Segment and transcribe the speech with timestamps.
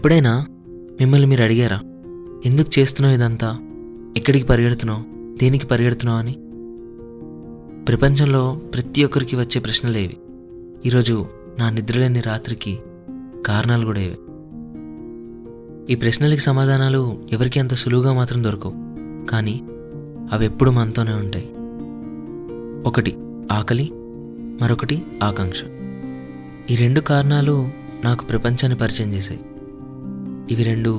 [0.00, 0.30] ఎప్పుడైనా
[0.98, 1.76] మిమ్మల్ని మీరు అడిగారా
[2.48, 3.48] ఎందుకు చేస్తున్నావు ఇదంతా
[4.18, 5.02] ఎక్కడికి పరిగెడుతున్నావు
[5.40, 6.32] దేనికి పరిగెడుతున్నావు అని
[7.88, 8.40] ప్రపంచంలో
[8.74, 10.16] ప్రతి ఒక్కరికి వచ్చే ప్రశ్నలేవి
[10.90, 11.16] ఈరోజు
[11.60, 12.72] నా నిద్రలేని రాత్రికి
[13.48, 14.16] కారణాలు కూడా ఇవి
[15.94, 17.02] ఈ ప్రశ్నలకి సమాధానాలు
[17.36, 18.76] ఎవరికి అంత సులువుగా మాత్రం దొరకవు
[19.32, 19.56] కానీ
[20.36, 21.48] అవి ఎప్పుడు మనతోనే ఉంటాయి
[22.90, 23.14] ఒకటి
[23.60, 23.88] ఆకలి
[24.62, 24.98] మరొకటి
[25.30, 25.62] ఆకాంక్ష
[26.74, 27.56] ఈ రెండు కారణాలు
[28.08, 29.40] నాకు ప్రపంచాన్ని పరిచయం చేశాయి
[30.52, 30.90] ఇవి రెండు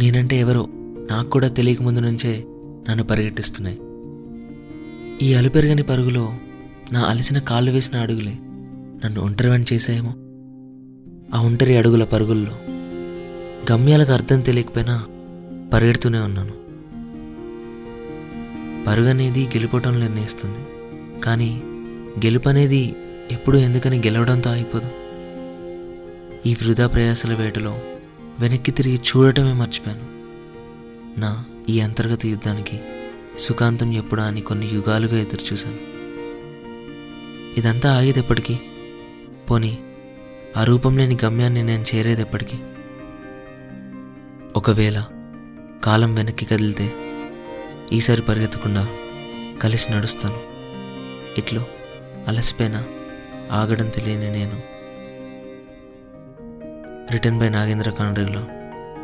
[0.00, 0.62] నేనంటే ఎవరో
[1.10, 2.32] నాకు కూడా తెలియకముందు నుంచే
[2.86, 3.78] నన్ను పరిగెట్టిస్తున్నాయి
[5.26, 6.24] ఈ అలుపెరగని పరుగులో
[6.94, 8.34] నా అలసిన కాళ్ళు వేసిన అడుగులే
[9.02, 10.12] నన్ను ఒంటరివని చేశాయేమో
[11.36, 12.54] ఆ ఒంటరి అడుగుల పరుగుల్లో
[13.70, 14.96] గమ్యాలకు అర్థం తెలియకపోయినా
[15.72, 16.54] పరిగెడుతూనే ఉన్నాను
[18.86, 20.62] పరుగు అనేది గెలుపటం నిర్ణయిస్తుంది
[21.24, 21.50] కానీ
[22.24, 22.82] గెలుపు అనేది
[23.36, 24.90] ఎప్పుడూ ఎందుకని గెలవడంతో అయిపోదు
[26.48, 27.72] ఈ వృధా ప్రయాసల వేటలో
[28.42, 30.04] వెనక్కి తిరిగి చూడటమే మర్చిపోయాను
[31.22, 31.30] నా
[31.72, 32.76] ఈ అంతర్గత యుద్ధానికి
[33.44, 35.80] సుఖాంతం ఎప్పుడా అని కొన్ని యుగాలుగా ఎదురుచూశాను
[37.58, 38.54] ఇదంతా ఆగేదెప్పటికీ
[39.48, 39.72] పోనీ
[40.58, 42.58] ఆ రూపం లేని గమ్యాన్ని నేను చేరేదెప్పటికీ
[44.60, 44.98] ఒకవేళ
[45.88, 46.88] కాలం వెనక్కి కదిలితే
[47.98, 48.84] ఈసారి పరిగెత్తకుండా
[49.64, 50.40] కలిసి నడుస్తాను
[51.42, 51.62] ఇట్లు
[52.30, 52.80] అలసిపోయినా
[53.60, 54.56] ఆగడం తెలియని నేను
[57.12, 58.42] written by Nagendra Kandrigla,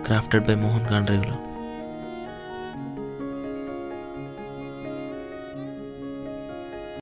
[0.09, 1.41] crafted by Mohan Kandrigla.